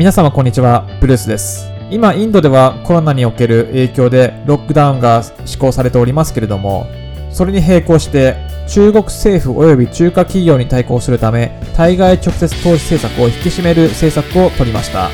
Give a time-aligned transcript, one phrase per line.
[0.00, 1.70] 皆様こんにちは、ブルースです。
[1.90, 6.86] 今、インドではコロナにおける影響でロックダウンが施行されておりますけれども、
[7.30, 8.34] それに並行して
[8.66, 15.10] 中国政府及び中華企業に対抗するため、対外直接投資政策を引き締める政策を取りました。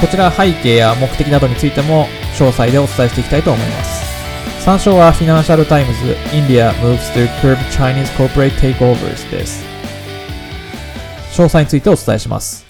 [0.00, 4.64] こちら背景や目的などについても詳細でお伝えしていきたいと思います。
[4.64, 9.64] 参照はフィナンシャルタイムズ India moves to curb Chinese corporate takeovers です。
[11.30, 12.63] 詳細についてお伝えします。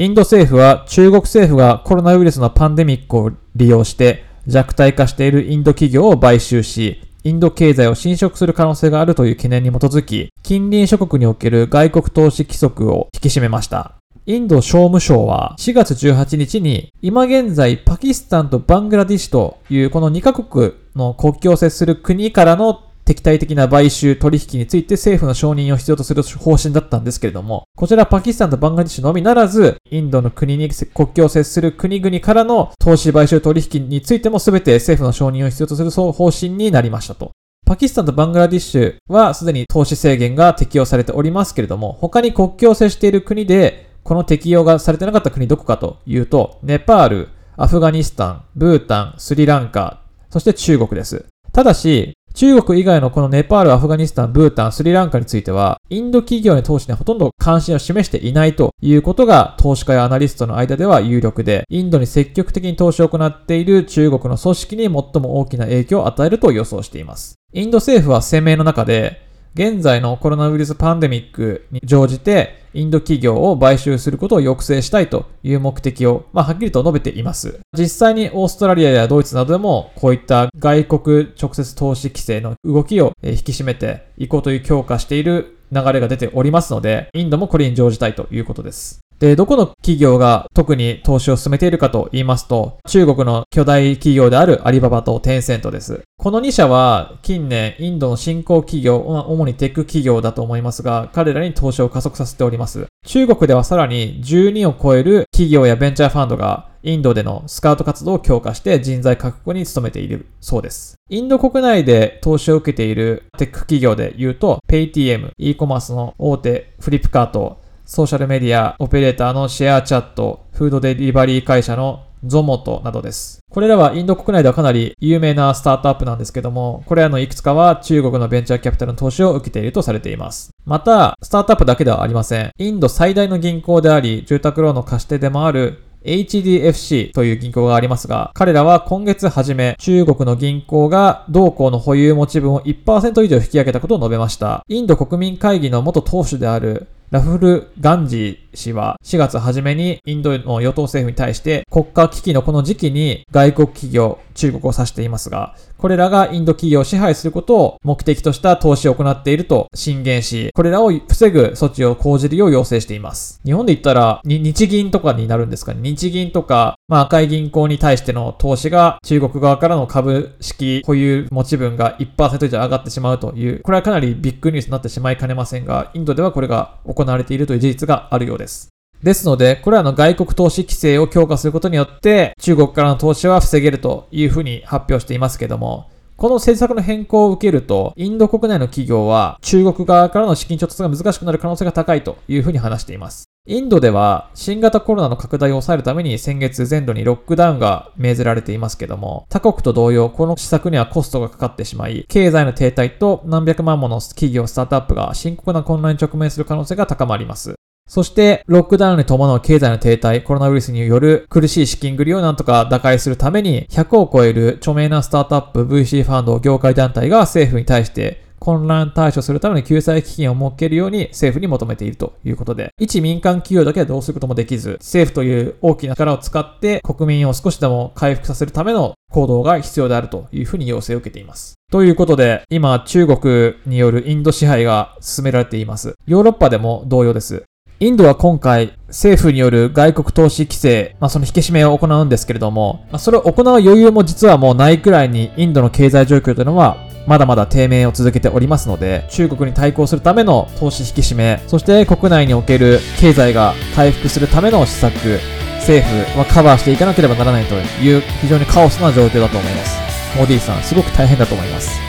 [0.00, 13.96] インド政府は中国政府がコロナウイルスのパンデミックを利用して弱体化しているインド企業を買収し、インド経済を侵食する可能性があるという懸念に基づき、近隣諸国における外国投資規則を引き締めました。
[14.24, 37.32] インド商務省は4月18日に今現在パキスタンとバングラディッシュというこの2カ国の国境を接する国からの敵対的な買収取引について政府の承認を必要とする方針だったんですけれども、こちらパキスタンとバングラディッシュのみならず、インドの国に国境を接する国々からの投資買収取引についても全て政府の承認を必要とする方針になりましたと。
[37.66, 51.26] パキスタンとバングラディッシュはすでに投資制限が適用されておりますけれども、他に国境を接している国で、この適用がされてなかった国どこかというと、ネパール、アフガニスタン、ブータン、スリランカ、そして中国です。
[51.52, 67.34] ただし、中国以外のこのネパール、アフガニスタン、ブータン、スリランカについては、インド企業に投資にほとんど関心を示していないということが、投資家やアナリストの間では有力で、インドに積極的に投資を行っている中国の組織に最も大きな影響を与えると予想しています。
[67.52, 77.58] インド政府は声明の中で、現在のコロナウイルスパンデミックに乗じて、インド企業を買収することを抑制したいという目的を、まあ、はっきりと述べています。
[77.76, 89.00] 実際にオーストラリアやドイツなどでも、こういった外国直接投資規制の動きを引き締めていこうという強化している流れが出ておりますので、インドもこれに乗じたいということです。
[89.20, 96.00] で、どこの企業が特に投資を進めているかと言いますと、中国の巨大企業であるアリババとテンセントです。
[96.16, 102.86] この2社は近年インドの新興企業、主にテック企業だと思いますが、彼らに投資を加速させております。
[103.06, 110.94] 中国ではさらに12を超える企業やベンチャーファンドがインドでのスカウト活動を強化して人材確保に努めているそうです。
[111.10, 117.60] インド国内で投資を受けているテック企業で言うと、Paytm、e コマースの大手フリップカート、
[117.92, 123.40] ソーシャルメディアオペレーターのシェアチャット、フードデリバリー会社のゾモトなどです。
[123.50, 130.50] これらはインド国内ではかなり有名なスタートアップなんですけども、これらのいくつかは中国のベンチャーキャピタルの投資を受けているとされています。
[130.64, 132.52] また、スタートアップだけではありません。
[132.58, 144.64] インド最大の銀行であり、住宅ローンの貸し手でもある HDFC という銀行がありますが、彼らは今月初め、中国の銀行が同行の保有持ち分を1%以上引き上げたことを述べました。
[144.68, 163.40] インド国民会議の元党首であるラフル・ガンジー氏は4月初めにインドの与党政府に対して国家危機のこの時期に外国企業、中国を指していますが、これらがインド企業を支配することを目的とした投資を行っていると進言し、これらを防ぐ措置を講じるよう要請しています。
[163.44, 165.80] 日本で言ったら、日銀とかになるんですかね。
[165.80, 178.39] 日銀とか、まあ赤い銀行に対しての投資が中国側からの株式保有持ち分が1%以上上がってしまうという、これはかなりビッグニュースになってしまいかねませんが、インドではこれが行われているという事実があるようです。
[178.40, 178.70] です
[179.02, 193.24] ですので、これらの外国投資規制を強化することによって、中国からの投資は防げるというふうに発表していますけども、この政策の変更を受けると、インド国内の企業は中国側からの資金調達が難しくなる可能性が高いというふうに話しています。
[193.48, 207.54] インドでは新型コロナの拡大を抑えるために先月全土にロックダウンが命ぜられていますけども、他国と同様この施策にはコストがかかってしまい、経済の停滞と何百万もの企業、スタートアップが深刻な混乱に直面する可能性が高まります。
[207.90, 231.54] そして、ロックダウンに伴う経済の停滞、コロナウイルスによる苦しい資金繰りをなんとか打開するために、100を超える著名なスタートアップ、VC ファンド、業界団体が政府に対して混乱対処するための救済基金を設けるように政府に求めているということで、一民間企業だけはどうすることもできず、政府という大きな力を使って国民を少しでも回復させるための行動が必要であるというふうに要請を受けています。
[231.70, 235.94] ということで、今中国によるインド支配が進められています。
[236.06, 237.44] ヨーロッパでも同様です。
[237.82, 255.18] インドは今回、政府による外国投資規制、まあ、その引き締めを行うんですけれども、まあ、それを行う余裕も実はもうないくらいに、インドの経済状況というのは、まだまだ低迷を続けておりますので、中国に対抗するための投資引き締め、そして国内における経済が回復するための施策、
[255.60, 260.18] 政府はカバーしていかなければならないという非常にカオスな状況だと思います。
[260.18, 261.80] モディさん、すごく大変だと思います。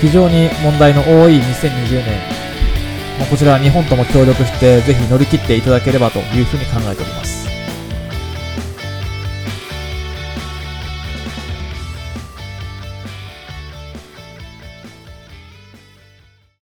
[0.00, 2.49] 非常に問題の多い2020年、
[3.28, 7.59] こちらは日本とも協力してぜひ乗り切っていただければというふうに考えております。